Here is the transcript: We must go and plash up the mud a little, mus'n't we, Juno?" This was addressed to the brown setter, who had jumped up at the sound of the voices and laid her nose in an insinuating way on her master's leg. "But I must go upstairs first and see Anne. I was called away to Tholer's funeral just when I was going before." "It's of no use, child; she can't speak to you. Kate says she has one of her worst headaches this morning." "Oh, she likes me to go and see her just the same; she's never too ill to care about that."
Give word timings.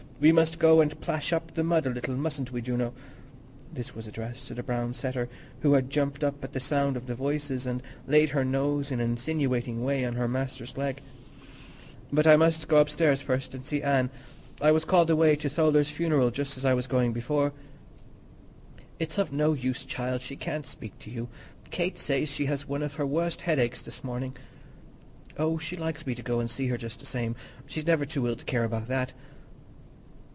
We 0.21 0.31
must 0.31 0.59
go 0.59 0.81
and 0.81 1.01
plash 1.01 1.33
up 1.33 1.55
the 1.55 1.63
mud 1.63 1.87
a 1.87 1.89
little, 1.89 2.15
mus'n't 2.15 2.51
we, 2.51 2.61
Juno?" 2.61 2.93
This 3.73 3.95
was 3.95 4.05
addressed 4.05 4.47
to 4.49 4.53
the 4.53 4.61
brown 4.61 4.93
setter, 4.93 5.27
who 5.61 5.73
had 5.73 5.89
jumped 5.89 6.23
up 6.23 6.43
at 6.43 6.53
the 6.53 6.59
sound 6.59 6.95
of 6.95 7.07
the 7.07 7.15
voices 7.15 7.65
and 7.65 7.81
laid 8.05 8.29
her 8.29 8.45
nose 8.45 8.91
in 8.91 8.99
an 8.99 9.09
insinuating 9.09 9.83
way 9.83 10.05
on 10.05 10.13
her 10.13 10.27
master's 10.27 10.77
leg. 10.77 11.01
"But 12.13 12.27
I 12.27 12.37
must 12.37 12.67
go 12.67 12.77
upstairs 12.77 13.19
first 13.19 13.55
and 13.55 13.65
see 13.65 13.81
Anne. 13.81 14.11
I 14.61 14.71
was 14.71 14.85
called 14.85 15.09
away 15.09 15.35
to 15.37 15.49
Tholer's 15.49 15.89
funeral 15.89 16.29
just 16.29 16.55
when 16.63 16.69
I 16.69 16.75
was 16.75 16.85
going 16.85 17.13
before." 17.13 17.51
"It's 18.99 19.17
of 19.17 19.33
no 19.33 19.53
use, 19.53 19.83
child; 19.83 20.21
she 20.21 20.35
can't 20.35 20.67
speak 20.67 20.99
to 20.99 21.09
you. 21.09 21.29
Kate 21.71 21.97
says 21.97 22.29
she 22.29 22.45
has 22.45 22.67
one 22.67 22.83
of 22.83 22.93
her 22.93 23.07
worst 23.07 23.41
headaches 23.41 23.81
this 23.81 24.03
morning." 24.03 24.37
"Oh, 25.39 25.57
she 25.57 25.75
likes 25.77 26.05
me 26.05 26.13
to 26.13 26.21
go 26.21 26.39
and 26.39 26.47
see 26.51 26.67
her 26.67 26.77
just 26.77 26.99
the 26.99 27.07
same; 27.07 27.35
she's 27.65 27.87
never 27.87 28.05
too 28.05 28.27
ill 28.27 28.35
to 28.35 28.45
care 28.45 28.65
about 28.65 28.85
that." 28.89 29.13